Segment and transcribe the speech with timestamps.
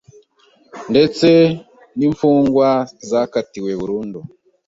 [0.91, 1.29] ndetse
[1.97, 2.69] n’imfungwa
[3.09, 4.19] zakatiwe burundu